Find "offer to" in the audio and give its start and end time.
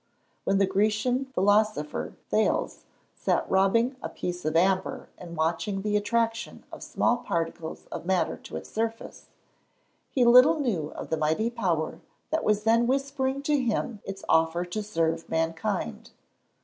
14.27-14.81